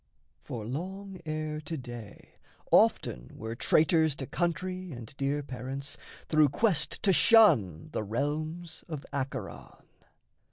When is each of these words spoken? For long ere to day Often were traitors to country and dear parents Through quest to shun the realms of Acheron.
For 0.43 0.65
long 0.65 1.21
ere 1.27 1.61
to 1.61 1.77
day 1.77 2.39
Often 2.71 3.33
were 3.37 3.53
traitors 3.55 4.15
to 4.15 4.25
country 4.25 4.91
and 4.93 5.15
dear 5.15 5.43
parents 5.43 5.95
Through 6.27 6.49
quest 6.49 7.03
to 7.03 7.13
shun 7.13 7.89
the 7.91 8.01
realms 8.03 8.83
of 8.87 9.05
Acheron. 9.13 9.85